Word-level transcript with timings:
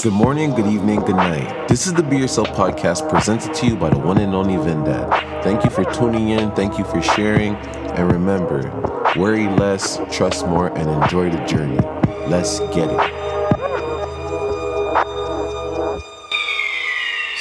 Good 0.00 0.12
morning, 0.12 0.52
good 0.52 0.68
evening, 0.68 1.00
good 1.00 1.16
night. 1.16 1.66
This 1.66 1.88
is 1.88 1.92
the 1.92 2.04
Be 2.04 2.18
Yourself 2.18 2.46
podcast 2.50 3.10
presented 3.10 3.52
to 3.52 3.66
you 3.66 3.74
by 3.74 3.90
the 3.90 3.98
one 3.98 4.18
and 4.18 4.32
only 4.32 4.54
Vendad. 4.54 5.42
Thank 5.42 5.64
you 5.64 5.70
for 5.70 5.82
tuning 5.92 6.28
in, 6.28 6.52
thank 6.52 6.78
you 6.78 6.84
for 6.84 7.02
sharing, 7.02 7.56
and 7.56 8.12
remember 8.12 8.62
worry 9.16 9.48
less, 9.48 9.98
trust 10.12 10.46
more, 10.46 10.68
and 10.78 10.88
enjoy 10.88 11.30
the 11.30 11.44
journey. 11.46 11.80
Let's 12.28 12.60
get 12.72 12.88
it. 12.88 13.00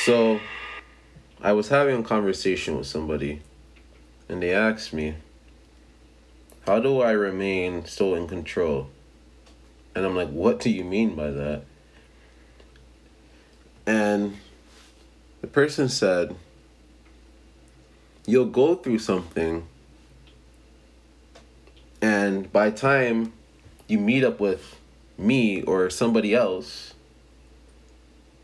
So, 0.04 0.40
I 1.44 1.54
was 1.54 1.70
having 1.70 2.00
a 2.00 2.04
conversation 2.04 2.76
with 2.76 2.88
somebody, 2.88 3.44
and 4.28 4.42
they 4.42 4.52
asked 4.52 4.94
me, 4.94 5.14
How 6.66 6.80
do 6.80 7.02
I 7.02 7.12
remain 7.12 7.86
so 7.86 8.16
in 8.16 8.28
control? 8.28 8.90
And 9.94 10.08
I'm 10.08 10.16
like, 10.16 10.30
What 10.30 10.60
do 10.60 10.72
you 10.72 10.84
mean 10.84 11.16
by 11.16 11.30
that? 11.30 11.62
And 13.88 14.36
the 15.40 15.48
person 15.48 15.88
said, 15.88 16.36
You'll 18.26 18.46
go 18.46 18.76
through 18.76 19.00
something, 19.00 19.66
and 22.02 22.52
by 22.52 22.70
time 22.72 23.32
you 23.88 23.98
meet 23.98 24.26
up 24.26 24.42
with 24.42 24.78
me 25.18 25.64
or 25.64 25.90
somebody 25.90 26.36
else, 26.36 26.94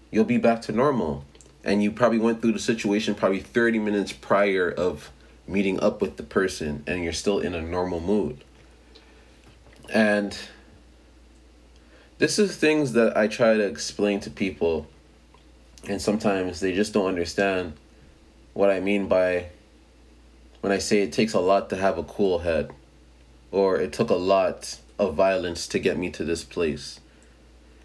you'll 0.09 0.23
be 0.23 0.37
back 0.37 0.61
to 0.63 0.71
normal. 0.71 1.25
And 1.65 1.83
you 1.83 1.91
probably 1.91 2.19
went 2.19 2.41
through 2.41 2.53
the 2.53 2.59
situation 2.59 3.13
probably 3.13 3.41
30 3.41 3.79
minutes 3.79 4.13
prior 4.13 4.71
of 4.71 5.11
meeting 5.45 5.81
up 5.81 6.01
with 6.01 6.15
the 6.15 6.23
person, 6.23 6.83
and 6.87 7.03
you're 7.03 7.11
still 7.11 7.39
in 7.39 7.53
a 7.53 7.61
normal 7.61 7.99
mood. 7.99 8.45
And 9.93 10.37
this 12.19 12.39
is 12.39 12.55
things 12.55 12.93
that 12.93 13.17
I 13.17 13.27
try 13.27 13.55
to 13.55 13.65
explain 13.65 14.21
to 14.21 14.29
people 14.29 14.87
and 15.87 16.01
sometimes 16.01 16.59
they 16.59 16.73
just 16.73 16.93
don't 16.93 17.07
understand 17.07 17.73
what 18.53 18.69
I 18.69 18.79
mean 18.79 19.07
by 19.07 19.47
when 20.61 20.71
I 20.71 20.77
say 20.77 21.01
it 21.01 21.11
takes 21.11 21.33
a 21.33 21.39
lot 21.39 21.69
to 21.69 21.75
have 21.75 21.97
a 21.97 22.03
cool 22.03 22.39
head, 22.39 22.71
or 23.51 23.77
it 23.77 23.91
took 23.91 24.09
a 24.09 24.15
lot 24.15 24.79
of 24.97 25.15
violence 25.15 25.67
to 25.67 25.79
get 25.79 25.97
me 25.97 26.09
to 26.11 26.23
this 26.23 26.43
place. 26.43 27.01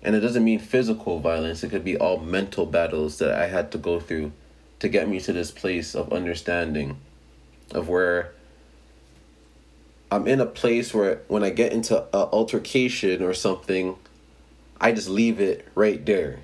And 0.00 0.14
it 0.14 0.20
doesn't 0.20 0.44
mean 0.44 0.60
physical 0.60 1.18
violence, 1.18 1.64
it 1.64 1.70
could 1.70 1.84
be 1.84 1.96
all 1.96 2.18
mental 2.20 2.66
battles 2.66 3.18
that 3.18 3.32
I 3.32 3.48
had 3.48 3.72
to 3.72 3.78
go 3.78 3.98
through 3.98 4.30
to 4.78 4.88
get 4.88 5.08
me 5.08 5.18
to 5.20 5.32
this 5.32 5.50
place 5.50 5.96
of 5.96 6.12
understanding, 6.12 6.98
of 7.72 7.88
where 7.88 8.32
I'm 10.12 10.28
in 10.28 10.40
a 10.40 10.46
place 10.46 10.94
where 10.94 11.22
when 11.26 11.42
I 11.42 11.50
get 11.50 11.72
into 11.72 11.98
an 11.98 12.08
altercation 12.12 13.24
or 13.24 13.34
something, 13.34 13.96
I 14.80 14.92
just 14.92 15.08
leave 15.08 15.40
it 15.40 15.66
right 15.74 16.06
there 16.06 16.38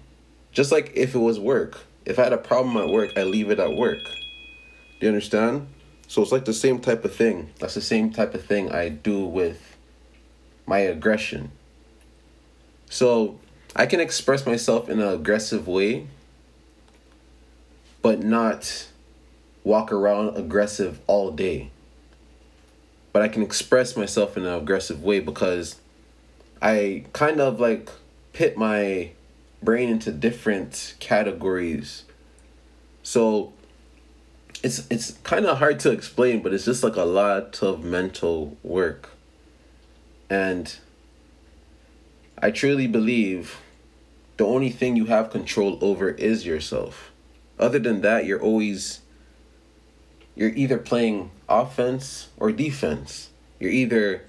just 0.55 0.73
like 0.73 0.93
if 0.95 1.15
it 1.15 1.19
was 1.19 1.39
work. 1.39 1.81
If 2.07 2.19
I 2.19 2.25
had 2.25 2.33
a 2.33 2.39
problem 2.39 2.77
at 2.77 2.89
work, 2.89 3.11
I 3.17 3.25
leave 3.25 3.51
it 3.51 3.59
at 3.59 3.75
work. 3.75 3.99
Do 5.01 5.07
you 5.07 5.09
understand? 5.09 5.67
So 6.07 6.23
it's 6.23 6.33
like 6.33 6.45
the 6.45 6.55
same 6.55 6.81
type 6.81 7.05
of 7.05 7.15
thing. 7.15 7.51
That's 7.59 7.75
the 7.75 7.81
same 7.81 8.13
type 8.13 8.35
of 8.35 8.45
thing 8.45 8.71
I 8.71 8.89
do 8.89 9.25
with 9.25 9.77
my 10.67 10.79
aggression. 10.79 11.51
So 12.89 13.39
I 13.75 13.87
can 13.87 14.01
express 14.01 14.47
myself 14.47 14.89
in 14.89 15.01
an 15.01 15.09
aggressive 15.09 15.67
way, 15.67 16.07
but 18.03 18.23
not 18.23 18.89
walk 19.65 19.91
around 19.91 20.37
aggressive 20.37 21.01
all 21.07 21.31
day. 21.31 21.71
But 23.13 23.23
I 23.23 23.29
can 23.29 23.43
express 23.43 23.97
myself 23.97 24.37
in 24.37 24.45
an 24.45 24.55
aggressive 24.55 25.03
way 25.03 25.21
because 25.21 25.81
I 26.61 27.05
kind 27.13 27.41
of 27.41 27.59
like 27.59 27.91
pit 28.33 28.57
my 28.57 29.11
brain 29.65 29.89
into 29.89 30.12
different 30.12 30.95
categories. 31.01 32.05
So 33.02 33.52
it's 34.63 34.86
it's 34.91 35.13
kind 35.23 35.47
of 35.47 35.58
hard 35.58 35.80
to 35.80 35.91
explain, 35.91 36.42
but 36.42 36.55
it's 36.55 36.64
just 36.64 36.83
like 36.83 36.97
a 36.97 37.05
lot 37.05 37.63
of 37.63 37.85
mental 37.85 38.57
work. 38.63 39.11
And 40.30 40.75
I 42.39 42.51
truly 42.51 42.86
believe 42.86 43.58
the 44.36 44.47
only 44.47 44.70
thing 44.70 44.97
you 44.97 45.07
have 45.07 45.30
control 45.30 45.79
over 45.81 46.11
is 46.11 46.45
yourself. 46.46 47.13
Other 47.58 47.79
than 47.79 48.01
that, 48.01 48.25
you're 48.25 48.41
always 48.41 49.01
you're 50.35 50.51
either 50.51 50.79
playing 50.79 51.31
offense 51.48 52.29
or 52.36 52.51
defense. 52.51 53.31
You're 53.61 53.70
either 53.70 54.25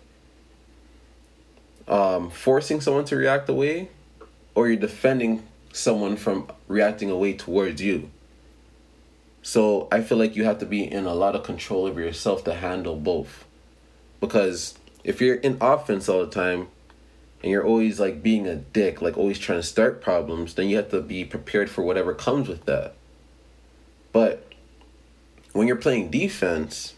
um, 1.87 2.29
forcing 2.29 2.81
someone 2.81 3.05
to 3.05 3.15
react 3.15 3.47
the 3.47 3.53
way 3.53 3.89
or 4.55 4.67
you're 4.67 4.77
defending 4.77 5.45
someone 5.73 6.15
from 6.15 6.49
reacting 6.67 7.11
away 7.11 7.33
towards 7.33 7.81
you. 7.81 8.09
So 9.41 9.87
I 9.91 10.01
feel 10.01 10.17
like 10.17 10.35
you 10.35 10.45
have 10.45 10.57
to 10.59 10.65
be 10.65 10.89
in 10.89 11.05
a 11.05 11.13
lot 11.13 11.35
of 11.35 11.43
control 11.43 11.85
over 11.85 11.99
yourself 11.99 12.43
to 12.45 12.55
handle 12.55 12.95
both. 12.95 13.45
Because 14.19 14.75
if 15.03 15.21
you're 15.21 15.35
in 15.35 15.57
offense 15.61 16.09
all 16.09 16.25
the 16.25 16.31
time 16.31 16.69
and 17.43 17.51
you're 17.51 17.65
always 17.65 17.99
like 17.99 18.23
being 18.23 18.47
a 18.47 18.55
dick, 18.55 19.01
like 19.01 19.17
always 19.17 19.37
trying 19.37 19.59
to 19.59 19.67
start 19.67 20.01
problems, 20.01 20.55
then 20.55 20.69
you 20.69 20.77
have 20.77 20.89
to 20.89 21.01
be 21.01 21.25
prepared 21.25 21.69
for 21.69 21.83
whatever 21.83 22.13
comes 22.13 22.47
with 22.47 22.65
that. 22.65 22.95
But 24.11 24.51
when 25.51 25.67
you're 25.67 25.75
playing 25.75 26.09
defense, 26.09 26.95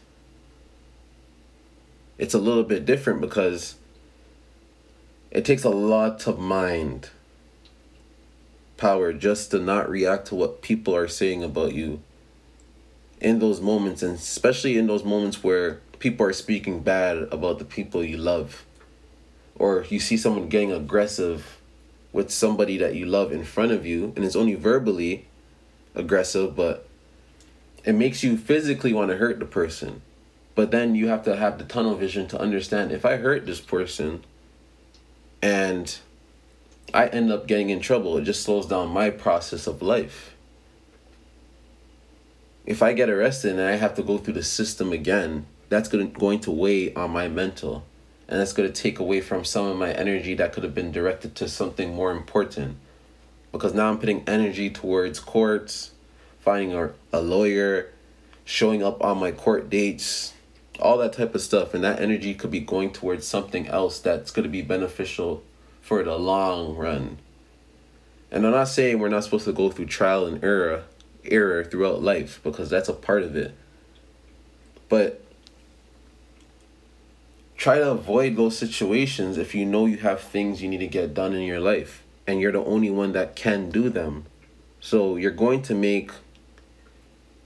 it's 2.18 2.34
a 2.34 2.40
little 2.40 2.64
bit 2.64 2.86
different 2.86 3.20
because 3.20 3.76
it 5.32 5.44
takes 5.44 5.64
a 5.64 5.70
lot 5.70 6.28
of 6.28 6.40
mind 6.40 7.10
power 8.78 9.12
just 9.12 9.52
to 9.52 9.60
not 9.60 9.90
react 9.90 10.28
to 10.28 10.36
what 10.36 10.62
people 10.62 10.96
are 10.96 11.08
saying 11.08 11.44
about 11.44 11.74
you 11.74 12.02
in 13.20 13.40
those 13.40 13.60
moments 13.60 14.04
and 14.04 14.16
especially 14.16 14.78
in 14.78 14.88
those 14.88 15.04
moments 15.04 15.44
where 15.44 15.80
people 16.00 16.26
are 16.26 16.34
speaking 16.34 16.82
bad 16.82 17.18
about 17.32 17.58
the 17.58 17.66
people 17.66 18.04
you 18.04 18.18
love 18.18 18.64
or 19.56 19.86
you 19.90 20.00
see 20.00 20.16
someone 20.16 20.48
getting 20.48 20.72
aggressive 20.72 21.60
with 22.14 22.30
somebody 22.30 22.78
that 22.78 22.94
you 22.94 23.06
love 23.06 23.32
in 23.32 23.44
front 23.44 23.72
of 23.72 23.86
you 23.86 24.14
and 24.16 24.24
it's 24.24 24.36
only 24.36 24.54
verbally 24.54 25.26
aggressive 25.96 26.56
but 26.56 26.88
it 27.88 27.94
makes 27.94 28.22
you 28.22 28.36
physically 28.36 28.92
want 28.92 29.10
to 29.12 29.16
hurt 29.16 29.40
the 29.40 29.46
person. 29.46 30.02
But 30.56 30.72
then 30.72 30.94
you 30.94 31.08
have 31.08 31.24
to 31.24 31.38
have 31.38 31.58
the 31.58 31.64
tunnel 31.64 31.96
vision 31.96 32.28
to 32.28 32.40
understand 32.40 32.92
if 32.92 33.06
i 33.06 33.16
hurt 33.16 33.46
this 33.46 33.62
person 33.62 34.26
and 35.42 35.98
I 36.94 37.08
end 37.08 37.32
up 37.32 37.48
getting 37.48 37.70
in 37.70 37.80
trouble. 37.80 38.18
It 38.18 38.24
just 38.24 38.44
slows 38.44 38.66
down 38.66 38.90
my 38.90 39.10
process 39.10 39.68
of 39.68 39.82
life. 39.82 40.36
If 42.66 42.82
I 42.82 42.94
get 42.94 43.10
arrested 43.10 43.52
and 43.52 43.62
I 43.62 43.76
have 43.76 43.96
to 43.96 44.04
go 44.04 44.18
through 44.18 44.36
the 44.36 44.44
system 44.44 44.92
again, 44.92 45.46
that's 45.70 45.90
going 45.90 46.40
to, 46.42 46.52
weigh 46.52 46.94
on 46.94 47.12
my 47.12 47.28
mental. 47.28 47.86
And 48.28 48.40
that's 48.40 48.54
going 48.54 48.72
to 48.72 48.82
take 48.82 49.00
away 49.00 49.22
from 49.22 49.46
some 49.46 49.66
of 49.66 49.78
my 49.78 49.92
energy 49.92 50.34
that 50.36 50.54
could 50.54 50.64
have 50.64 50.76
been 50.76 50.92
directed 50.92 51.36
to 51.36 51.48
something 51.48 51.94
more 51.94 52.12
important. 52.12 52.78
Because 53.52 53.74
now 53.74 53.90
I'm 53.90 54.00
putting 54.00 54.28
energy 54.28 54.70
towards 54.70 55.20
courts, 55.20 55.92
finding 56.40 56.74
a, 56.74 56.92
a 57.14 57.22
lawyer, 57.22 57.92
showing 58.44 58.84
up 58.84 59.02
on 59.02 59.18
my 59.18 59.32
court 59.32 59.70
dates, 59.70 60.34
all 60.80 60.98
that 60.98 61.14
type 61.14 61.36
of 61.36 61.42
stuff. 61.42 61.74
And 61.74 61.84
that 61.84 62.02
energy 62.02 62.34
could 62.34 62.52
be 62.52 62.60
going 62.60 62.92
towards 62.92 63.26
something 63.26 63.68
else 63.68 64.00
that's 64.00 64.32
going 64.32 64.44
to 64.44 64.50
be 64.50 64.62
beneficial 64.62 65.44
for 65.88 66.04
the 66.04 66.18
long 66.18 66.76
run. 66.76 67.18
And 68.30 68.46
I'm 68.46 68.52
not 68.52 68.68
saying 68.68 69.00
we're 69.00 69.08
not 69.08 69.24
supposed 69.24 69.46
to 69.46 69.54
go 69.54 69.72
through 69.72 69.86
trial 69.86 70.26
and 70.26 70.44
error 70.44 70.84
error 71.24 71.64
throughout 71.64 72.04
life 72.04 72.42
because 72.44 72.70
that's 72.70 72.90
a 72.90 72.94
part 72.94 73.24
of 73.24 73.38
it. 73.38 73.56
But 74.90 75.24
try 77.56 77.78
to 77.78 77.92
avoid 77.92 78.36
those 78.36 78.58
situations 78.58 79.38
if 79.38 79.56
you 79.56 79.66
know 79.66 79.86
you 79.86 79.96
have 80.00 80.20
things 80.20 80.62
you 80.62 80.68
need 80.68 80.80
to 80.80 80.88
get 80.88 81.14
done 81.14 81.34
in 81.34 81.44
your 81.44 81.62
life 81.62 82.04
and 82.28 82.42
you're 82.42 82.52
the 82.52 82.66
only 82.66 82.90
one 82.90 83.14
that 83.14 83.38
can 83.38 83.70
do 83.70 83.90
them. 83.90 84.26
So 84.82 85.16
you're 85.16 85.32
going 85.32 85.62
to 85.64 85.74
make 85.74 86.12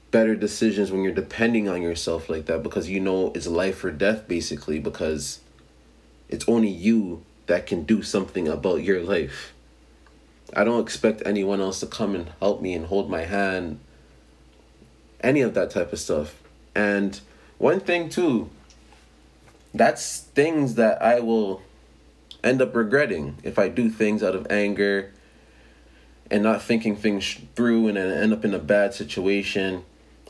better 0.10 0.36
decisions 0.36 0.92
when 0.92 1.04
you're 1.04 1.14
depending 1.14 1.70
on 1.70 1.84
yourself 1.84 2.28
like 2.28 2.48
that 2.48 2.64
because 2.64 2.90
you 2.90 3.00
know 3.00 3.32
it's 3.36 3.46
life 3.46 3.84
or 3.84 3.92
death 3.92 4.28
basically 4.28 4.80
because 4.80 5.42
it's 6.28 6.50
only 6.50 6.70
you 6.70 7.24
that 7.52 7.68
can 7.68 7.84
do 7.84 8.02
something 8.02 8.48
about 8.48 8.82
your 8.82 9.02
life. 9.02 9.54
I 10.56 10.64
don't 10.64 10.80
expect 10.80 11.22
anyone 11.26 11.60
else 11.60 11.82
to 11.82 11.86
come 11.86 12.16
and 12.16 12.32
help 12.40 12.62
me 12.62 12.74
and 12.74 12.86
hold 12.86 13.10
my 13.10 13.26
hand, 13.26 13.82
any 15.20 15.42
of 15.42 15.54
that 15.56 15.70
type 15.70 15.92
of 15.92 16.00
stuff. 16.00 16.42
And 16.74 17.20
one 17.58 17.82
thing, 17.82 18.08
too, 18.08 18.50
that's 19.74 20.22
things 20.22 20.76
that 20.76 21.02
I 21.02 21.20
will 21.20 21.62
end 22.42 22.62
up 22.62 22.74
regretting 22.74 23.36
if 23.44 23.60
I 23.60 23.68
do 23.68 23.90
things 23.90 24.24
out 24.24 24.34
of 24.34 24.48
anger 24.50 25.12
and 26.32 26.44
not 26.44 26.62
thinking 26.62 26.96
things 26.96 27.38
through 27.54 27.90
and 27.90 27.98
end 27.98 28.32
up 28.32 28.46
in 28.46 28.54
a 28.54 28.60
bad 28.60 28.94
situation. 28.94 29.84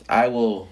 I 0.10 0.28
will 0.28 0.70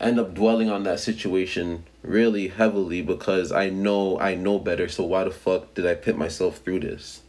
end 0.00 0.18
up 0.18 0.32
dwelling 0.32 0.70
on 0.70 0.84
that 0.84 0.98
situation 0.98 1.84
really 2.04 2.48
heavily 2.48 3.02
because 3.02 3.50
I 3.50 3.70
know 3.70 4.18
I 4.20 4.34
know 4.34 4.58
better. 4.58 4.88
So 4.88 5.04
why 5.04 5.24
the 5.24 5.30
fuck 5.30 5.74
did 5.74 5.86
I 5.86 5.94
put 5.94 6.16
myself 6.16 6.58
through 6.58 6.80
this? 6.80 7.22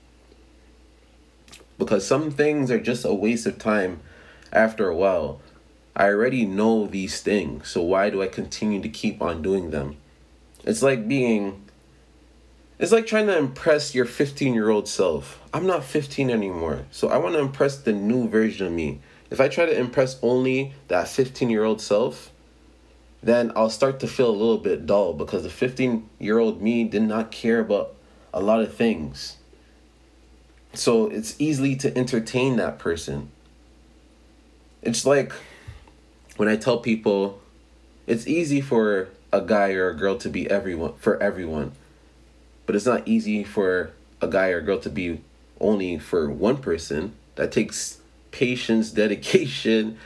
because 1.78 2.06
some 2.06 2.32
things 2.32 2.72
are 2.72 2.80
just 2.80 3.06
a 3.06 3.14
waste 3.14 3.46
of 3.46 3.58
time 3.58 4.00
after 4.52 4.88
a 4.88 4.96
while. 4.96 5.42
I 5.96 6.06
already 6.06 6.46
know 6.46 6.88
these 6.88 7.22
things, 7.22 7.70
so 7.70 7.82
why 7.82 8.10
do 8.10 8.22
I 8.22 8.28
continue 8.28 8.82
to 8.82 8.90
keep 8.90 9.22
on 9.22 9.42
doing 9.42 9.72
them? 9.72 9.98
It's 10.64 10.82
like 10.82 11.08
being 11.08 11.62
it's 12.78 12.92
like 12.92 13.08
trying 13.08 13.28
to 13.28 13.38
impress 13.38 13.96
your 13.96 14.06
15 14.06 14.54
year 14.54 14.70
old 14.70 14.88
self. 14.90 15.42
I'm 15.54 15.66
not 15.66 15.86
15 15.86 16.30
anymore, 16.30 16.86
so 16.92 17.08
I 17.08 17.18
want 17.18 17.36
to 17.36 17.40
impress 17.40 17.78
the 17.78 17.94
new 17.94 18.28
version 18.28 18.68
of 18.68 18.74
me. 18.74 19.00
If 19.32 19.40
I 19.40 19.48
try 19.48 19.66
to 19.66 19.78
impress 19.78 20.20
only 20.22 20.74
that 20.90 21.08
15 21.08 21.50
year 21.50 21.64
old 21.64 21.80
self, 21.80 22.32
then 23.26 23.52
I'll 23.56 23.72
start 23.72 24.00
to 24.02 24.08
feel 24.08 24.30
a 24.30 24.38
little 24.38 24.60
bit 24.60 24.86
dull 24.86 25.14
because 25.14 25.42
the 25.42 25.50
15 25.50 26.08
year 26.20 26.38
old 26.38 26.62
me 26.62 26.84
did 26.84 27.02
not 27.02 27.32
care 27.32 27.60
about 27.60 27.96
a 28.32 28.40
lot 28.40 28.62
of 28.62 28.76
things. 28.76 29.38
So 30.76 31.08
it's 31.08 31.36
easily 31.40 31.76
to 31.78 31.98
entertain 31.98 32.58
that 32.58 32.78
person. 32.78 33.32
It's 34.84 35.08
like 35.08 35.34
when 36.38 36.48
I 36.48 36.56
tell 36.56 36.78
people 36.78 37.42
it's 38.06 38.28
easy 38.28 38.62
for 38.62 39.10
a 39.34 39.42
guy 39.42 39.72
or 39.72 39.90
a 39.90 39.96
girl 39.96 40.18
to 40.20 40.30
be 40.30 40.48
everyone 40.48 40.94
for 40.98 41.22
everyone. 41.22 41.72
But 42.68 42.76
it's 42.76 42.86
not 42.86 43.08
easy 43.08 43.44
for 43.44 43.92
a 44.22 44.28
guy 44.28 44.52
or 44.52 44.60
a 44.60 44.62
girl 44.62 44.78
to 44.80 44.90
be 44.90 45.22
only 45.60 45.98
for 45.98 46.30
one 46.30 46.58
person. 46.58 47.16
That 47.38 47.52
takes 47.52 48.02
patience, 48.30 48.92
dedication, 49.02 49.98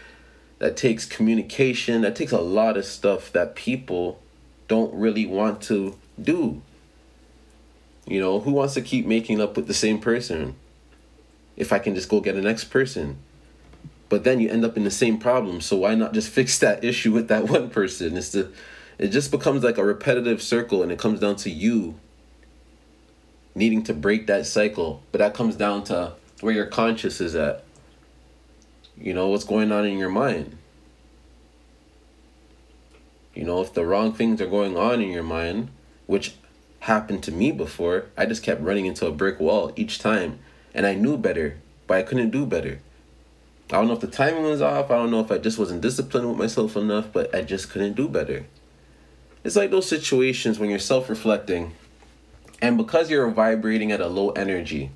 that 0.59 0.77
takes 0.77 1.05
communication, 1.05 2.01
that 2.01 2.15
takes 2.15 2.31
a 2.31 2.41
lot 2.41 2.77
of 2.77 2.85
stuff 2.85 3.31
that 3.31 3.55
people 3.55 4.19
don't 4.67 4.93
really 4.93 5.25
want 5.25 5.61
to 5.63 5.97
do. 6.21 6.61
You 8.05 8.19
know, 8.19 8.39
who 8.39 8.51
wants 8.51 8.73
to 8.73 8.81
keep 8.81 9.05
making 9.05 9.41
up 9.41 9.55
with 9.55 9.67
the 9.67 9.73
same 9.73 9.99
person? 9.99 10.55
If 11.55 11.73
I 11.73 11.79
can 11.79 11.95
just 11.95 12.09
go 12.09 12.21
get 12.21 12.35
the 12.35 12.41
next 12.41 12.65
person. 12.65 13.17
But 14.09 14.23
then 14.23 14.39
you 14.39 14.49
end 14.49 14.65
up 14.65 14.75
in 14.75 14.83
the 14.83 14.91
same 14.91 15.17
problem. 15.17 15.61
So 15.61 15.77
why 15.77 15.95
not 15.95 16.13
just 16.13 16.29
fix 16.33 16.59
that 16.59 16.83
issue 16.83 17.11
with 17.11 17.27
that 17.29 17.47
one 17.47 17.69
person? 17.69 18.17
It's 18.17 18.29
the 18.29 18.51
it 18.97 19.09
just 19.09 19.31
becomes 19.31 19.63
like 19.63 19.77
a 19.77 19.83
repetitive 19.83 20.41
circle 20.41 20.83
and 20.83 20.91
it 20.91 20.99
comes 20.99 21.21
down 21.21 21.37
to 21.37 21.49
you 21.49 21.95
needing 23.55 23.81
to 23.83 23.93
break 23.93 24.27
that 24.27 24.45
cycle. 24.45 25.01
But 25.11 25.19
that 25.19 25.33
comes 25.33 25.55
down 25.55 25.85
to 25.85 26.13
where 26.41 26.53
your 26.53 26.65
conscious 26.65 27.21
is 27.21 27.33
at. 27.33 27.63
You 28.99 29.13
know, 29.13 29.27
what's 29.27 29.45
going 29.45 29.71
on 29.71 29.85
in 29.85 29.97
your 29.97 30.09
mind. 30.09 30.57
You 33.33 33.45
know, 33.45 33.61
if 33.61 33.73
the 33.73 33.85
wrong 33.85 34.13
things 34.13 34.41
are 34.41 34.47
going 34.47 34.75
on 34.75 35.01
in 35.01 35.11
your 35.11 35.23
mind, 35.23 35.69
which 36.07 36.35
happened 36.81 37.23
to 37.23 37.31
me 37.31 37.51
before, 37.51 38.05
I 38.17 38.25
just 38.25 38.43
kept 38.43 38.61
running 38.61 38.85
into 38.85 39.07
a 39.07 39.11
brick 39.11 39.39
wall 39.39 39.71
each 39.75 39.99
time. 39.99 40.39
And 40.73 40.85
I 40.85 40.95
knew 40.95 41.17
better, 41.17 41.57
but 41.87 41.97
I 41.97 42.03
couldn't 42.03 42.31
do 42.31 42.45
better. 42.45 42.81
I 43.71 43.75
don't 43.75 43.87
know 43.87 43.93
if 43.93 44.01
the 44.01 44.07
timing 44.07 44.43
was 44.43 44.61
off. 44.61 44.91
I 44.91 44.95
don't 44.95 45.11
know 45.11 45.21
if 45.21 45.31
I 45.31 45.37
just 45.37 45.59
wasn't 45.59 45.81
disciplined 45.81 46.27
with 46.27 46.37
myself 46.37 46.75
enough, 46.75 47.13
but 47.13 47.33
I 47.33 47.41
just 47.41 47.69
couldn't 47.69 47.93
do 47.93 48.07
better. 48.07 48.45
It's 49.43 49.55
like 49.55 49.71
those 49.71 49.87
situations 49.87 50.59
when 50.59 50.69
you're 50.69 50.79
self 50.79 51.09
reflecting, 51.09 51.75
and 52.61 52.77
because 52.77 53.09
you're 53.09 53.29
vibrating 53.29 53.91
at 53.91 54.01
a 54.01 54.07
low 54.07 54.31
energy, 54.31 54.91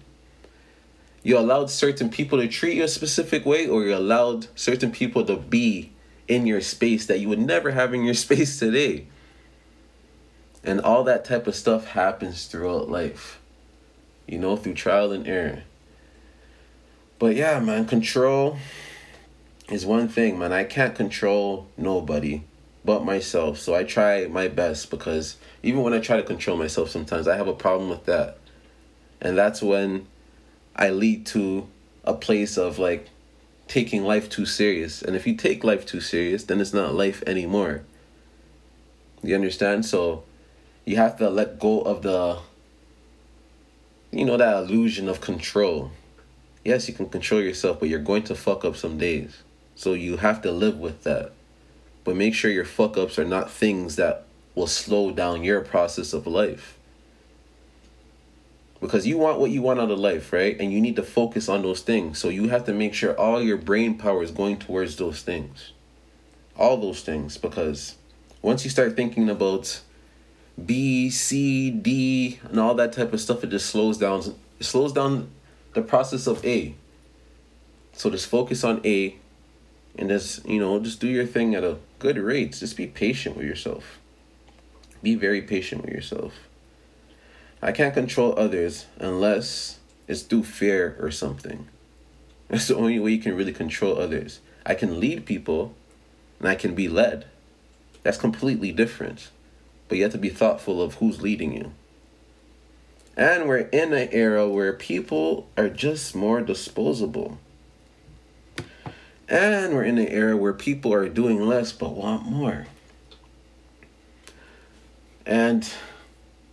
you 1.24 1.38
allowed 1.38 1.70
certain 1.70 2.10
people 2.10 2.38
to 2.40 2.48
treat 2.48 2.76
you 2.76 2.84
a 2.84 2.88
specific 2.88 3.46
way, 3.46 3.68
or 3.68 3.84
you 3.84 3.96
allowed 3.96 4.48
certain 4.56 4.92
people 4.92 5.26
to 5.26 5.38
be 5.38 5.94
in 6.28 6.46
your 6.46 6.62
space 6.62 7.06
that 7.06 7.20
you 7.20 7.30
would 7.30 7.40
never 7.40 7.72
have 7.72 7.94
in 7.94 8.04
your 8.04 8.14
space 8.26 8.60
today. 8.60 9.08
And 10.64 10.80
all 10.82 11.04
that 11.06 11.26
type 11.26 11.48
of 11.48 11.56
stuff 11.56 11.88
happens 11.88 12.46
throughout 12.46 12.90
life, 12.90 13.42
you 14.28 14.38
know, 14.38 14.56
through 14.56 14.76
trial 14.76 15.12
and 15.12 15.28
error. 15.28 15.64
But 17.20 17.36
yeah, 17.36 17.60
man, 17.60 17.86
control 17.86 18.58
is 19.70 19.86
one 19.86 20.08
thing, 20.08 20.40
man. 20.40 20.52
I 20.52 20.64
can't 20.64 20.96
control 20.96 21.68
nobody 21.78 22.44
but 22.86 23.06
myself. 23.06 23.60
So 23.60 23.76
I 23.76 23.84
try 23.84 24.28
my 24.28 24.48
best 24.48 24.90
because 24.90 25.38
even 25.62 25.84
when 25.84 25.94
I 25.94 26.00
try 26.00 26.18
to 26.18 26.24
control 26.24 26.58
myself 26.58 26.90
sometimes 26.90 27.28
I 27.28 27.38
have 27.38 27.48
a 27.48 27.54
problem 27.54 27.90
with 27.90 28.06
that. 28.06 28.38
And 29.22 29.38
that's 29.38 29.62
when 29.62 30.08
I 30.76 30.90
lead 30.90 31.26
to 31.28 31.68
a 32.04 32.14
place 32.14 32.58
of 32.58 32.80
like 32.80 33.10
taking 33.68 34.04
life 34.04 34.30
too 34.30 34.46
serious. 34.46 35.02
And 35.02 35.16
if 35.16 35.26
you 35.26 35.36
take 35.36 35.64
life 35.64 35.86
too 35.86 36.02
serious, 36.02 36.44
then 36.44 36.60
it's 36.60 36.74
not 36.74 36.94
life 36.94 37.24
anymore. 37.26 37.84
You 39.22 39.36
understand? 39.36 39.86
So 39.86 40.24
you 40.86 40.98
have 40.98 41.18
to 41.18 41.30
let 41.30 41.60
go 41.60 41.82
of 41.82 42.02
the 42.02 42.40
you 44.12 44.26
know 44.26 44.38
that 44.38 44.58
illusion 44.58 45.10
of 45.10 45.22
control. 45.22 45.92
Yes, 46.64 46.88
you 46.88 46.94
can 46.94 47.10
control 47.10 47.42
yourself, 47.42 47.80
but 47.80 47.90
you're 47.90 48.00
going 48.00 48.24
to 48.24 48.36
fuck 48.36 48.64
up 48.64 48.76
some 48.76 48.98
days. 48.98 49.44
So 49.76 49.94
you 49.94 50.18
have 50.18 50.42
to 50.44 50.52
live 50.52 50.78
with 50.78 51.04
that. 51.04 51.32
But 52.04 52.16
make 52.16 52.36
sure 52.36 52.52
your 52.52 52.66
fuck 52.66 52.98
ups 52.98 53.18
are 53.18 53.26
not 53.26 53.50
things 53.50 53.96
that 53.96 54.26
will 54.56 54.68
slow 54.68 55.12
down 55.12 55.44
your 55.44 55.62
process 55.62 56.14
of 56.14 56.28
life. 56.28 56.78
Because 58.84 59.08
you 59.08 59.18
want 59.18 59.40
what 59.40 59.50
you 59.50 59.62
want 59.62 59.80
out 59.80 59.92
of 59.92 59.98
life, 59.98 60.34
right? 60.34 60.60
And 60.60 60.74
you 60.74 60.82
need 60.82 60.98
to 60.98 61.04
focus 61.04 61.48
on 61.48 61.62
those 61.62 61.80
things. 61.80 62.20
So 62.20 62.28
you 62.28 62.50
have 62.50 62.66
to 62.66 62.74
make 62.74 62.94
sure 62.94 63.18
all 63.18 63.42
your 63.42 63.56
brain 63.56 63.98
power 63.98 64.22
is 64.22 64.30
going 64.30 64.60
towards 64.60 64.98
those 64.98 65.22
things. 65.22 65.72
All 66.58 66.76
those 66.76 67.00
things. 67.00 67.38
Because 67.38 67.96
once 68.42 68.66
you 68.66 68.70
start 68.70 68.98
thinking 68.98 69.30
about 69.30 69.80
B, 70.66 71.10
C, 71.10 71.72
D, 71.72 72.42
and 72.44 72.60
all 72.60 72.76
that 72.76 72.92
type 72.92 73.14
of 73.14 73.22
stuff, 73.22 73.42
it 73.46 73.52
just 73.52 73.68
slows 73.68 73.98
down. 73.98 74.20
It 74.60 74.66
slows 74.66 74.92
down 74.92 75.30
the 75.74 75.82
process 75.82 76.28
of 76.28 76.44
A. 76.46 76.76
So 77.94 78.10
just 78.10 78.28
focus 78.28 78.66
on 78.66 78.82
A 78.84 79.16
and 79.98 80.10
just, 80.10 80.46
you 80.46 80.60
know, 80.60 80.78
just 80.82 81.00
do 81.00 81.08
your 81.08 81.26
thing 81.26 81.56
at 81.56 81.64
a 81.64 81.78
good 82.00 82.18
rate. 82.18 82.58
Just 82.60 82.76
be 82.76 82.88
patient 82.88 83.38
with 83.38 83.46
yourself. 83.46 84.02
Be 85.02 85.16
very 85.16 85.42
patient 85.42 85.86
with 85.86 85.94
yourself. 85.94 86.34
I 87.64 87.72
can't 87.72 87.94
control 87.94 88.34
others 88.38 88.88
unless 88.98 89.80
it's 90.06 90.22
through 90.24 90.44
fear 90.44 90.98
or 91.00 91.12
something. 91.12 91.70
That's 92.50 92.68
the 92.68 92.76
only 92.76 93.00
way 93.00 93.12
you 93.12 93.22
can 93.22 93.38
really 93.38 93.54
control 93.54 93.98
others. 93.98 94.42
I 94.66 94.76
can 94.76 95.00
lead 95.00 95.26
people 95.26 95.74
and 96.40 96.50
I 96.50 96.56
can 96.56 96.76
be 96.76 96.90
led. 96.90 97.26
That's 98.04 98.18
completely 98.18 98.74
different. 98.74 99.30
But 99.88 99.98
you 99.98 100.04
have 100.04 100.12
to 100.12 100.18
be 100.18 100.28
thoughtful 100.28 100.82
of 100.82 100.96
who's 100.96 101.22
leading 101.22 101.54
you. 101.54 101.72
And 103.16 103.48
we're 103.48 103.70
in 103.70 103.94
an 103.94 104.10
era 104.12 104.50
where 104.50 104.74
people 104.74 105.48
are 105.56 105.70
just 105.70 106.14
more 106.14 106.42
disposable. 106.42 107.38
And 109.30 109.74
we're 109.74 109.86
in 109.86 109.98
an 110.00 110.10
era 110.10 110.36
where 110.36 110.54
people 110.54 110.94
are 110.94 111.08
doing 111.08 111.48
less 111.48 111.72
but 111.72 111.96
want 111.96 112.26
more. 112.26 112.68
And 115.26 115.66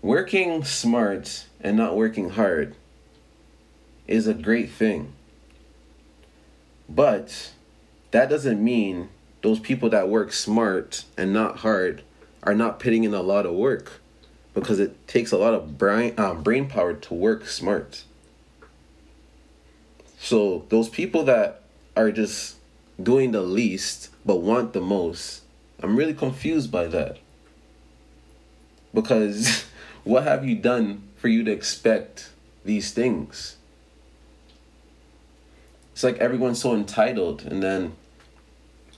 working 0.03 0.65
smart 0.65 1.47
and 1.61 1.77
not 1.77 1.97
working 1.97 2.31
hard 2.31 2.75
is 4.07 4.27
a 4.27 4.35
great 4.35 4.71
thing. 4.71 5.13
But 6.89 7.53
that 8.11 8.29
doesn't 8.29 8.63
mean 8.63 9.09
those 9.43 9.61
people 9.61 9.89
that 9.91 10.09
work 10.09 10.33
smart 10.33 11.05
and 11.17 11.33
not 11.33 11.59
hard 11.59 12.03
are 12.43 12.55
not 12.55 12.81
putting 12.81 13.05
in 13.05 13.15
a 13.15 13.23
lot 13.23 13.47
of 13.47 13.55
work 13.55 14.01
because 14.55 14.81
it 14.81 15.07
takes 15.07 15.31
a 15.33 15.39
lot 15.39 15.55
of 15.55 15.79
brain 15.79 16.15
um, 16.19 16.43
brain 16.43 16.69
power 16.69 16.95
to 16.95 17.15
work 17.15 17.47
smart. 17.47 18.05
So 20.19 20.67
those 20.69 20.89
people 20.89 21.23
that 21.25 21.63
are 21.97 22.11
just 22.11 22.57
doing 23.03 23.33
the 23.33 23.41
least 23.41 24.11
but 24.27 24.37
want 24.37 24.73
the 24.73 24.81
most, 24.81 25.43
I'm 25.83 25.97
really 25.97 26.15
confused 26.15 26.71
by 26.71 26.87
that. 26.87 27.19
Because 28.93 29.65
what 30.05 30.25
have 30.25 30.45
you 30.45 30.55
done 30.55 31.03
for 31.17 31.29
you 31.29 31.45
to 31.45 31.51
expect 31.51 32.31
these 32.65 32.93
things? 32.93 33.57
It's 35.93 36.05
like 36.05 36.19
everyone's 36.19 36.61
so 36.61 36.75
entitled, 36.75 37.43
and 37.43 37.63
then 37.63 37.93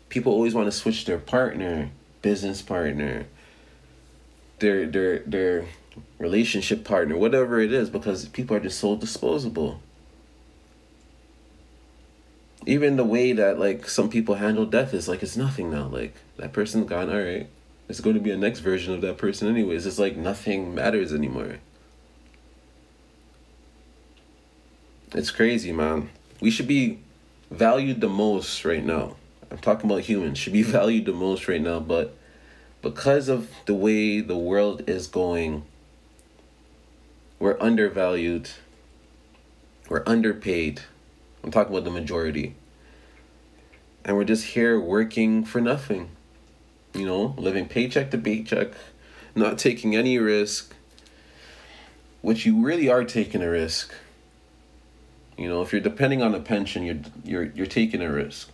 people 0.09 0.32
always 0.32 0.54
want 0.54 0.66
to 0.66 0.73
switch 0.73 1.04
their 1.04 1.18
partner, 1.18 1.90
business 2.21 2.62
partner, 2.62 3.26
their 4.61 4.87
their 4.87 5.18
their 5.21 5.66
relationship 6.18 6.85
partner, 6.85 7.16
whatever 7.16 7.61
it 7.61 7.73
is, 7.73 7.90
because 7.90 8.28
people 8.28 8.56
are 8.56 8.61
just 8.61 8.78
so 8.78 8.97
disposable. 8.97 9.80
Even 12.64 12.97
the 12.97 13.04
way 13.04 13.32
that 13.32 13.59
like 13.59 13.88
some 13.88 14.09
people 14.09 14.37
handle 14.37 14.64
death 14.64 14.94
is 14.94 15.09
like 15.09 15.23
it's 15.23 15.37
nothing 15.37 15.71
now. 15.71 15.88
Like 15.88 16.14
that 16.37 16.52
person's 16.52 16.88
gone, 16.88 17.11
all 17.11 17.18
right. 17.18 17.49
It's 17.88 18.00
going 18.00 18.14
to 18.14 18.22
be 18.22 18.30
a 18.30 18.36
next 18.36 18.60
version 18.60 18.94
of 18.94 19.00
that 19.02 19.18
person 19.18 19.48
anyways. 19.48 19.86
It's 19.86 19.98
like 19.98 20.16
nothing 20.16 20.74
matters 20.74 21.12
anymore. 21.12 21.58
It's 25.14 25.30
crazy, 25.30 25.72
man. 25.72 26.10
We 26.40 26.50
should 26.50 26.68
be 26.68 27.00
valued 27.50 28.00
the 28.00 28.08
most 28.08 28.64
right 28.64 28.84
now. 28.84 29.16
I'm 29.50 29.58
talking 29.58 29.90
about 29.90 30.02
humans 30.02 30.38
should 30.38 30.54
be 30.54 30.62
valued 30.78 31.04
the 31.04 31.12
most 31.12 31.48
right 31.48 31.60
now, 31.60 31.80
but 31.80 32.16
because 32.80 33.28
of 33.28 33.50
the 33.66 33.74
way 33.74 34.20
the 34.20 34.36
world 34.36 34.88
is 34.88 35.06
going, 35.06 35.64
we're 37.38 37.60
undervalued, 37.60 38.50
we're 39.88 40.02
underpaid, 40.06 40.80
I'm 41.44 41.50
talking 41.50 41.72
about 41.72 41.84
the 41.84 41.90
majority. 41.90 42.54
And 44.04 44.16
we're 44.16 44.24
just 44.24 44.46
here 44.46 44.80
working 44.80 45.44
for 45.44 45.60
nothing. 45.60 46.10
You 47.02 47.09
know, 47.09 47.35
living 47.37 47.66
paycheck 47.66 48.12
to 48.12 48.16
paycheck, 48.18 48.75
not 49.35 49.59
taking 49.59 49.97
any 49.97 50.18
risk, 50.18 50.73
which 52.21 52.47
you 52.47 52.64
really 52.64 52.88
are 52.88 53.02
taking 53.02 53.42
a 53.42 53.50
risk. 53.50 53.92
You 55.37 55.49
know, 55.49 55.62
if 55.62 55.73
you're 55.73 55.80
depending 55.80 56.23
on 56.23 56.32
a 56.32 56.38
pension, 56.38 56.85
you're 56.85 57.00
you're 57.25 57.44
you're 57.56 57.66
taking 57.66 58.02
a 58.02 58.12
risk. 58.12 58.50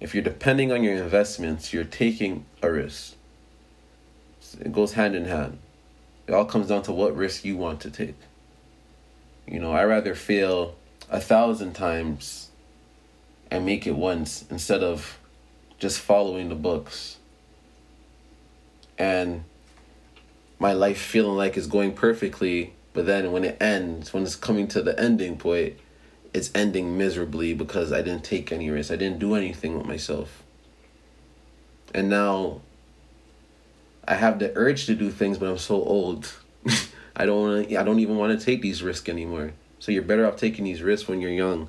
If 0.00 0.14
you're 0.14 0.24
depending 0.24 0.72
on 0.72 0.82
your 0.82 0.94
investments, 0.94 1.74
you're 1.74 1.84
taking 1.84 2.46
a 2.62 2.72
risk. 2.72 3.12
It 4.58 4.72
goes 4.72 4.94
hand 4.94 5.14
in 5.14 5.26
hand. 5.26 5.58
It 6.26 6.32
all 6.32 6.46
comes 6.46 6.68
down 6.68 6.80
to 6.84 6.92
what 6.92 7.14
risk 7.14 7.44
you 7.44 7.58
want 7.58 7.82
to 7.82 7.90
take. 7.90 8.16
You 9.46 9.60
know, 9.60 9.72
I 9.72 9.84
rather 9.84 10.14
fail 10.14 10.76
a 11.10 11.20
thousand 11.20 11.74
times 11.74 12.48
and 13.50 13.66
make 13.66 13.86
it 13.86 13.96
once 13.96 14.46
instead 14.50 14.82
of 14.82 15.18
just 15.78 16.00
following 16.00 16.48
the 16.48 16.54
books 16.54 17.18
and 18.98 19.44
my 20.58 20.72
life 20.72 20.98
feeling 20.98 21.36
like 21.36 21.56
it's 21.56 21.66
going 21.66 21.92
perfectly 21.92 22.72
but 22.92 23.06
then 23.06 23.30
when 23.32 23.44
it 23.44 23.56
ends 23.60 24.12
when 24.12 24.22
it's 24.22 24.36
coming 24.36 24.66
to 24.66 24.82
the 24.82 24.98
ending 24.98 25.36
point 25.36 25.74
it's 26.32 26.50
ending 26.54 26.96
miserably 26.96 27.54
because 27.54 27.92
i 27.92 28.02
didn't 28.02 28.24
take 28.24 28.52
any 28.52 28.70
risks. 28.70 28.90
I 28.90 28.96
didn't 28.96 29.18
do 29.18 29.34
anything 29.34 29.76
with 29.76 29.86
myself. 29.86 30.42
And 31.94 32.08
now 32.08 32.60
i 34.06 34.14
have 34.14 34.38
the 34.38 34.52
urge 34.56 34.86
to 34.86 34.94
do 34.94 35.10
things 35.10 35.38
but 35.38 35.48
i'm 35.48 35.58
so 35.58 35.76
old. 35.76 36.32
I 37.18 37.24
don't 37.24 37.40
want 37.40 37.72
i 37.72 37.82
don't 37.82 38.00
even 38.00 38.16
want 38.16 38.38
to 38.38 38.44
take 38.44 38.60
these 38.60 38.82
risks 38.82 39.08
anymore. 39.08 39.52
So 39.78 39.92
you're 39.92 40.02
better 40.02 40.26
off 40.26 40.36
taking 40.36 40.64
these 40.64 40.82
risks 40.82 41.08
when 41.08 41.20
you're 41.20 41.30
young. 41.30 41.68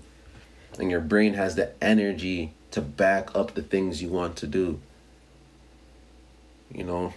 And 0.80 0.92
your 0.92 1.02
brain 1.02 1.34
has 1.34 1.56
the 1.56 1.72
energy 1.84 2.54
to 2.72 2.82
back 2.82 3.36
up 3.36 3.54
the 3.54 3.62
things 3.62 4.02
you 4.02 4.10
want 4.10 4.36
to 4.38 4.48
do. 4.48 4.80
You 6.74 6.84
know, 6.84 7.14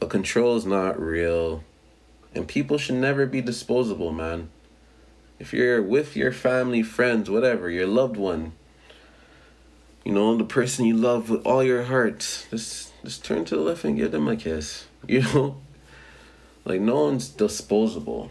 a 0.00 0.06
control 0.06 0.56
is 0.56 0.66
not 0.66 1.00
real, 1.00 1.62
and 2.34 2.48
people 2.48 2.78
should 2.78 2.96
never 2.96 3.26
be 3.26 3.40
disposable, 3.40 4.12
man. 4.12 4.50
If 5.38 5.52
you're 5.52 5.82
with 5.82 6.16
your 6.16 6.32
family, 6.32 6.82
friends, 6.82 7.28
whatever, 7.28 7.70
your 7.70 7.86
loved 7.86 8.16
one, 8.16 8.52
you 10.04 10.12
know, 10.12 10.36
the 10.36 10.44
person 10.44 10.86
you 10.86 10.96
love 10.96 11.28
with 11.30 11.44
all 11.44 11.62
your 11.62 11.84
heart, 11.84 12.46
just 12.50 12.92
just 13.04 13.24
turn 13.24 13.44
to 13.46 13.56
the 13.56 13.60
left 13.60 13.84
and 13.84 13.96
give 13.96 14.12
them 14.12 14.28
a 14.28 14.36
kiss. 14.36 14.86
You 15.06 15.22
know? 15.22 15.60
Like 16.64 16.80
no 16.80 17.04
one's 17.04 17.28
disposable. 17.28 18.30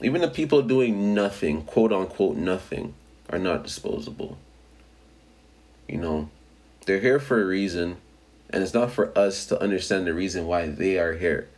Even 0.00 0.20
the 0.20 0.28
people 0.28 0.62
doing 0.62 1.14
nothing, 1.14 1.62
quote 1.62 1.92
unquote 1.92 2.36
nothing, 2.36 2.94
are 3.28 3.40
not 3.40 3.64
disposable. 3.64 4.38
You 5.88 5.98
know, 5.98 6.28
they're 6.86 7.00
here 7.00 7.18
for 7.18 7.42
a 7.42 7.44
reason, 7.44 7.96
and 8.52 8.62
it's 8.62 8.74
not 8.74 8.92
for 8.92 9.16
us 9.16 9.46
to 9.46 9.60
understand 9.60 10.06
the 10.06 10.14
reason 10.14 10.46
why 10.46 10.66
they 10.66 10.98
are 10.98 11.14
here. 11.14 11.48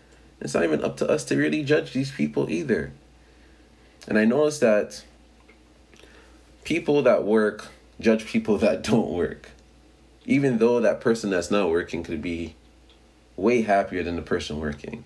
It's 0.41 0.55
not 0.55 0.65
even 0.65 0.85
up 0.85 0.97
to 0.99 1.09
us 1.09 1.25
to 1.25 1.37
really 1.37 1.63
judge 1.63 1.93
these 1.93 2.11
people 2.11 2.51
either. 2.51 2.93
And 4.07 4.19
I 4.19 4.25
noticed 4.25 4.61
that 4.61 5.05
people 6.65 7.03
that 7.03 7.25
work 7.25 7.69
judge 8.01 8.27
people 8.27 8.59
that 8.65 8.83
don't 8.83 9.11
work. 9.11 9.51
Even 10.27 10.59
though 10.59 10.81
that 10.81 11.01
person 11.01 11.31
that's 11.31 11.51
not 11.51 11.69
working 11.69 12.03
could 12.03 12.23
be 12.23 12.55
way 13.37 13.63
happier 13.63 14.03
than 14.03 14.17
the 14.17 14.23
person 14.23 14.61
working. 14.61 15.05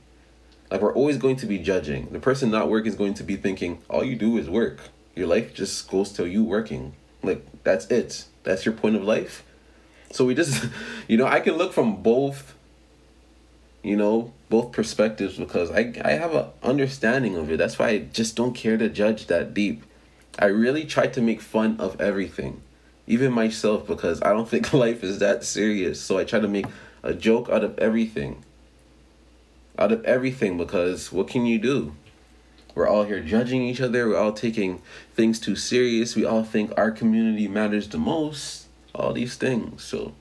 Like 0.71 0.83
we're 0.83 0.95
always 0.95 1.17
going 1.17 1.37
to 1.37 1.47
be 1.47 1.59
judging. 1.59 2.09
The 2.11 2.21
person 2.21 2.51
not 2.51 2.69
working 2.69 2.93
is 2.93 2.99
going 2.99 3.15
to 3.15 3.25
be 3.25 3.37
thinking, 3.37 3.83
all 3.89 4.05
you 4.05 4.17
do 4.17 4.37
is 4.37 4.51
work. 4.51 4.91
Your 5.15 5.27
life 5.27 5.55
just 5.55 5.91
goes 5.91 6.13
to 6.13 6.29
you 6.29 6.45
working. 6.45 6.93
Like 7.23 7.45
that's 7.65 7.87
it. 7.87 8.27
That's 8.45 8.65
your 8.65 8.75
point 8.75 8.97
of 8.97 9.03
life. 9.03 9.43
So 10.11 10.25
we 10.25 10.35
just 10.35 10.69
you 11.09 11.17
know, 11.17 11.27
I 11.27 11.41
can 11.41 11.55
look 11.57 11.73
from 11.73 12.03
both 12.03 12.55
you 13.83 13.97
know, 13.97 14.33
both 14.51 14.73
perspectives 14.73 15.39
because 15.39 15.71
I 15.71 15.93
I 16.05 16.13
have 16.13 16.35
a 16.35 16.51
understanding 16.63 17.37
of 17.37 17.51
it. 17.51 17.59
That's 17.59 17.79
why 17.79 17.89
I 17.89 17.99
just 17.99 18.37
don't 18.37 18.55
care 18.55 18.77
to 18.77 18.89
judge 18.89 19.27
that 19.29 19.55
deep. 19.55 19.85
I 20.39 20.47
really 20.47 20.85
try 20.85 21.07
to 21.07 21.21
make 21.21 21.41
fun 21.41 21.77
of 21.81 22.01
everything. 22.01 22.63
Even 23.07 23.33
myself 23.33 23.87
because 23.87 24.21
I 24.23 24.31
don't 24.31 24.49
think 24.53 24.73
life 24.73 25.03
is 25.03 25.19
that 25.21 25.45
serious. 25.45 26.01
So 26.01 26.19
I 26.19 26.25
try 26.25 26.41
to 26.41 26.49
make 26.49 26.67
a 27.03 27.15
joke 27.15 27.49
out 27.49 27.65
of 27.65 27.79
everything 27.79 28.45
out 29.79 29.93
of 29.93 30.05
everything 30.05 30.59
because 30.59 31.13
what 31.13 31.29
can 31.29 31.47
you 31.47 31.59
do? 31.59 31.95
We're 32.75 32.89
all 32.89 33.05
here 33.05 33.21
judging 33.21 33.63
each 33.63 33.81
other. 33.81 34.09
We're 34.09 34.19
all 34.19 34.33
taking 34.33 34.83
things 35.15 35.39
too 35.39 35.57
serious. 35.57 36.17
We 36.17 36.25
all 36.25 36.45
think 36.45 36.73
our 36.77 36.91
community 36.91 37.49
matters 37.49 37.89
the 37.89 37.99
most. 37.99 38.68
All 38.99 39.13
these 39.13 39.37
things. 39.37 39.85
So 39.85 40.15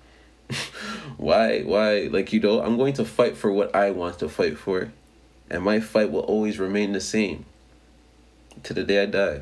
why 1.18 1.62
why 1.62 2.08
like 2.12 2.32
you 2.32 2.40
know, 2.40 2.62
I'm 2.62 2.78
going 2.78 2.94
to 2.94 3.06
fight 3.06 3.36
for 3.36 3.52
what 3.52 3.76
I 3.76 3.92
want 3.92 4.20
to 4.20 4.30
fight 4.30 4.58
for. 4.58 4.92
And 5.50 5.64
my 5.64 5.80
fight 5.80 6.12
will 6.12 6.22
always 6.22 6.60
remain 6.60 6.92
the 6.92 7.02
same 7.02 7.46
to 8.64 8.74
the 8.74 8.84
day 8.84 9.04
I 9.04 9.06
die. 9.06 9.42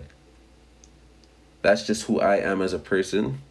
That's 1.62 1.86
just 1.86 2.04
who 2.04 2.20
I 2.20 2.38
am 2.38 2.62
as 2.62 2.74
a 2.74 2.80
person. 2.80 3.42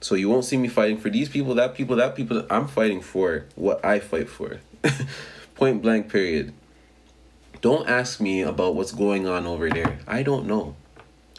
So 0.00 0.14
you 0.14 0.28
won't 0.28 0.44
see 0.44 0.56
me 0.56 0.68
fighting 0.68 0.98
for 0.98 1.10
these 1.10 1.28
people, 1.28 1.54
that 1.56 1.74
people, 1.74 1.96
that 1.96 2.14
people. 2.14 2.46
I'm 2.48 2.68
fighting 2.68 3.00
for 3.00 3.46
what 3.56 3.84
I 3.84 3.98
fight 3.98 4.28
for. 4.28 4.60
Point 5.56 5.82
blank, 5.82 6.08
period. 6.08 6.54
Don't 7.60 7.88
ask 7.88 8.20
me 8.20 8.42
about 8.42 8.76
what's 8.76 8.92
going 8.92 9.26
on 9.26 9.44
over 9.44 9.68
there. 9.68 9.98
I 10.06 10.22
don't 10.22 10.46
know. 10.46 10.76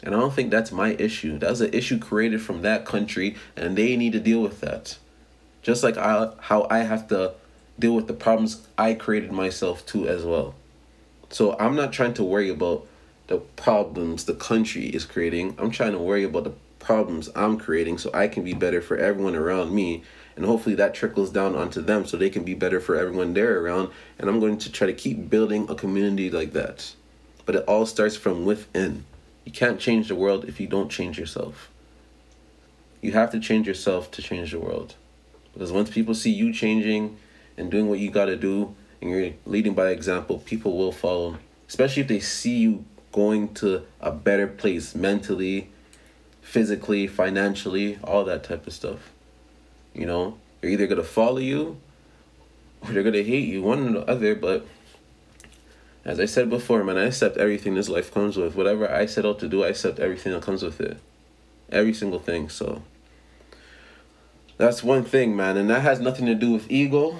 And 0.02 0.14
I 0.14 0.18
don't 0.18 0.32
think 0.32 0.50
that's 0.50 0.72
my 0.72 0.94
issue. 0.94 1.38
That's 1.38 1.60
an 1.60 1.74
issue 1.74 1.98
created 1.98 2.40
from 2.40 2.62
that 2.62 2.84
country, 2.84 3.36
and 3.56 3.76
they 3.76 3.96
need 3.96 4.12
to 4.12 4.20
deal 4.20 4.40
with 4.40 4.60
that. 4.60 4.96
Just 5.62 5.82
like 5.82 5.96
I, 5.96 6.32
how 6.40 6.66
I 6.70 6.78
have 6.78 7.08
to 7.08 7.34
deal 7.78 7.94
with 7.94 8.06
the 8.06 8.14
problems 8.14 8.66
I 8.78 8.94
created 8.94 9.32
myself 9.32 9.84
too, 9.84 10.08
as 10.08 10.24
well. 10.24 10.54
So 11.28 11.56
I'm 11.58 11.76
not 11.76 11.92
trying 11.92 12.14
to 12.14 12.24
worry 12.24 12.48
about 12.48 12.86
the 13.26 13.38
problems 13.38 14.24
the 14.24 14.34
country 14.34 14.86
is 14.86 15.04
creating. 15.04 15.54
I'm 15.58 15.70
trying 15.70 15.92
to 15.92 15.98
worry 15.98 16.24
about 16.24 16.44
the 16.44 16.54
problems 16.78 17.28
I'm 17.36 17.58
creating 17.58 17.98
so 17.98 18.10
I 18.12 18.26
can 18.26 18.42
be 18.42 18.54
better 18.54 18.80
for 18.80 18.96
everyone 18.96 19.36
around 19.36 19.72
me 19.72 20.02
and 20.40 20.44
hopefully 20.44 20.74
that 20.76 20.94
trickles 20.94 21.30
down 21.30 21.54
onto 21.54 21.82
them 21.82 22.06
so 22.06 22.16
they 22.16 22.30
can 22.30 22.44
be 22.44 22.54
better 22.54 22.80
for 22.80 22.96
everyone 22.96 23.34
they're 23.34 23.60
around 23.60 23.90
and 24.18 24.30
i'm 24.30 24.40
going 24.40 24.56
to 24.56 24.72
try 24.72 24.86
to 24.86 24.92
keep 24.92 25.28
building 25.28 25.68
a 25.68 25.74
community 25.74 26.30
like 26.30 26.54
that 26.54 26.94
but 27.44 27.54
it 27.54 27.64
all 27.66 27.84
starts 27.84 28.16
from 28.16 28.46
within 28.46 29.04
you 29.44 29.52
can't 29.52 29.80
change 29.80 30.08
the 30.08 30.14
world 30.14 30.44
if 30.44 30.60
you 30.60 30.66
don't 30.66 30.90
change 30.90 31.18
yourself. 31.18 31.70
You 33.00 33.12
have 33.12 33.30
to 33.30 33.40
change 33.40 33.66
yourself 33.66 34.10
to 34.12 34.22
change 34.22 34.52
the 34.52 34.60
world. 34.60 34.94
Because 35.52 35.72
once 35.72 35.90
people 35.90 36.14
see 36.14 36.30
you 36.30 36.52
changing 36.52 37.18
and 37.56 37.70
doing 37.70 37.88
what 37.88 37.98
you 37.98 38.10
got 38.10 38.26
to 38.26 38.36
do 38.36 38.74
and 39.00 39.10
you're 39.10 39.32
leading 39.46 39.74
by 39.74 39.88
example 39.90 40.38
people 40.38 40.76
will 40.76 40.92
follow. 40.92 41.38
Especially 41.68 42.02
if 42.02 42.08
they 42.08 42.20
see 42.20 42.58
you 42.58 42.84
going 43.12 43.52
to 43.54 43.84
a 44.00 44.12
better 44.12 44.46
place 44.46 44.94
mentally 44.94 45.70
physically 46.42 47.06
financially 47.06 47.98
all 48.02 48.24
that 48.24 48.42
type 48.44 48.66
of 48.66 48.72
stuff. 48.72 49.12
You 49.94 50.06
know, 50.06 50.38
they're 50.60 50.70
either 50.70 50.86
gonna 50.86 51.04
follow 51.04 51.38
you 51.38 51.80
or 52.82 52.92
they're 52.92 53.02
gonna 53.02 53.22
hate 53.22 53.48
you, 53.48 53.62
one 53.62 53.88
or 53.88 53.92
the 53.92 54.10
other. 54.10 54.34
But 54.34 54.66
as 56.04 56.18
I 56.18 56.24
said 56.24 56.48
before, 56.48 56.82
man, 56.82 56.96
I 56.96 57.04
accept 57.04 57.36
everything 57.36 57.74
this 57.74 57.88
life 57.88 58.12
comes 58.12 58.36
with. 58.36 58.54
Whatever 58.54 58.90
I 58.90 59.06
set 59.06 59.26
out 59.26 59.38
to 59.40 59.48
do, 59.48 59.64
I 59.64 59.68
accept 59.68 59.98
everything 59.98 60.32
that 60.32 60.42
comes 60.42 60.62
with 60.62 60.80
it. 60.80 60.98
Every 61.70 61.92
single 61.92 62.18
thing. 62.18 62.48
So 62.48 62.82
that's 64.56 64.82
one 64.82 65.04
thing, 65.04 65.36
man, 65.36 65.56
and 65.56 65.70
that 65.70 65.82
has 65.82 66.00
nothing 66.00 66.26
to 66.26 66.34
do 66.34 66.52
with 66.52 66.70
ego. 66.70 67.16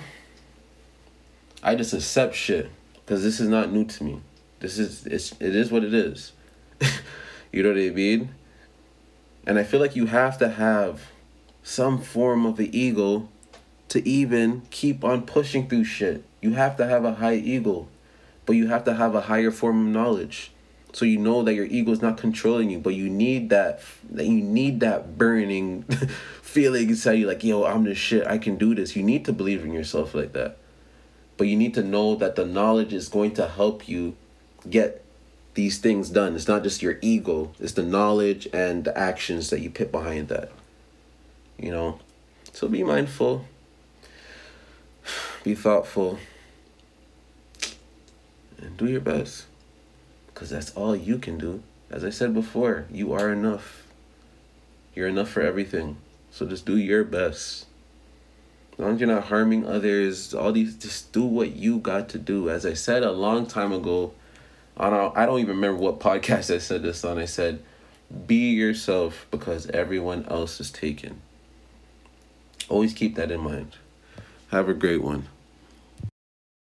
I 1.62 1.74
just 1.74 1.92
accept 1.92 2.34
shit 2.34 2.70
because 3.04 3.22
this 3.22 3.38
is 3.38 3.48
not 3.48 3.70
new 3.70 3.84
to 3.84 4.04
me. 4.04 4.20
This 4.60 4.78
is 4.78 5.06
it's 5.06 5.32
it 5.40 5.54
is 5.54 5.70
what 5.70 5.84
it 5.84 5.92
is. 5.92 6.32
you 7.52 7.62
know 7.62 7.70
what 7.70 7.78
I 7.78 7.90
mean? 7.90 8.34
And 9.46 9.58
I 9.58 9.64
feel 9.64 9.80
like 9.80 9.96
you 9.96 10.06
have 10.06 10.38
to 10.38 10.48
have 10.48 11.02
some 11.62 11.98
form 11.98 12.46
of 12.46 12.56
the 12.56 12.76
ego 12.78 13.28
to 13.88 14.06
even 14.08 14.62
keep 14.70 15.04
on 15.04 15.22
pushing 15.22 15.68
through 15.68 15.84
shit. 15.84 16.24
You 16.40 16.52
have 16.52 16.76
to 16.76 16.86
have 16.86 17.04
a 17.04 17.14
high 17.14 17.34
ego, 17.34 17.88
but 18.50 18.56
you 18.56 18.66
have 18.66 18.82
to 18.84 18.94
have 18.94 19.14
a 19.14 19.22
higher 19.22 19.52
form 19.52 19.86
of 19.86 19.92
knowledge. 19.92 20.50
So 20.92 21.04
you 21.04 21.18
know 21.18 21.44
that 21.44 21.54
your 21.54 21.66
ego 21.66 21.92
is 21.92 22.02
not 22.02 22.18
controlling 22.18 22.68
you, 22.68 22.80
but 22.80 22.94
you 22.94 23.08
need 23.08 23.50
that 23.50 23.80
that 24.10 24.26
you 24.26 24.42
need 24.42 24.80
that 24.80 25.16
burning 25.16 25.82
feeling 26.42 26.88
inside 26.88 27.12
you 27.12 27.26
like, 27.28 27.44
yo, 27.44 27.64
I'm 27.64 27.84
the 27.84 27.94
shit, 27.94 28.26
I 28.26 28.38
can 28.38 28.56
do 28.56 28.74
this. 28.74 28.96
You 28.96 29.04
need 29.04 29.24
to 29.26 29.32
believe 29.32 29.64
in 29.64 29.72
yourself 29.72 30.14
like 30.14 30.32
that. 30.32 30.56
But 31.36 31.46
you 31.46 31.56
need 31.56 31.74
to 31.74 31.84
know 31.84 32.16
that 32.16 32.34
the 32.34 32.44
knowledge 32.44 32.92
is 32.92 33.08
going 33.08 33.34
to 33.34 33.46
help 33.46 33.88
you 33.88 34.16
get 34.68 35.04
these 35.54 35.78
things 35.78 36.10
done. 36.10 36.34
It's 36.34 36.48
not 36.48 36.64
just 36.64 36.82
your 36.82 36.98
ego, 37.00 37.52
it's 37.60 37.74
the 37.74 37.84
knowledge 37.84 38.48
and 38.52 38.84
the 38.84 38.98
actions 38.98 39.50
that 39.50 39.60
you 39.60 39.70
put 39.70 39.92
behind 39.92 40.26
that 40.28 40.50
you 41.60 41.70
know. 41.70 41.98
So 42.52 42.68
be 42.68 42.82
mindful, 42.82 43.44
be 45.44 45.54
thoughtful, 45.54 46.18
do 48.80 48.90
your 48.90 49.00
best. 49.00 49.44
Because 50.26 50.50
that's 50.50 50.70
all 50.72 50.96
you 50.96 51.18
can 51.18 51.38
do. 51.38 51.62
As 51.90 52.02
I 52.02 52.10
said 52.10 52.32
before, 52.32 52.86
you 52.90 53.12
are 53.12 53.30
enough. 53.30 53.86
You're 54.94 55.08
enough 55.08 55.28
for 55.28 55.42
everything. 55.42 55.98
So 56.30 56.46
just 56.46 56.64
do 56.64 56.76
your 56.76 57.04
best. 57.04 57.66
As 58.72 58.78
long 58.78 58.94
as 58.94 59.00
you're 59.00 59.08
not 59.08 59.24
harming 59.24 59.66
others, 59.66 60.32
all 60.32 60.52
these 60.52 60.76
just 60.76 61.12
do 61.12 61.24
what 61.24 61.52
you 61.52 61.78
got 61.78 62.08
to 62.10 62.18
do. 62.18 62.48
As 62.48 62.64
I 62.64 62.72
said 62.72 63.02
a 63.02 63.12
long 63.12 63.46
time 63.46 63.72
ago, 63.72 64.12
I 64.76 64.88
don't 64.88 65.16
I 65.16 65.26
don't 65.26 65.40
even 65.40 65.56
remember 65.56 65.82
what 65.82 66.00
podcast 66.00 66.54
I 66.54 66.58
said 66.58 66.82
this 66.82 67.04
on. 67.04 67.18
I 67.18 67.26
said, 67.26 67.62
be 68.26 68.52
yourself 68.52 69.26
because 69.30 69.66
everyone 69.68 70.24
else 70.26 70.60
is 70.60 70.70
taken. 70.70 71.20
Always 72.68 72.94
keep 72.94 73.16
that 73.16 73.30
in 73.30 73.40
mind. 73.40 73.76
Have 74.50 74.68
a 74.68 74.74
great 74.74 75.02
one. 75.02 75.26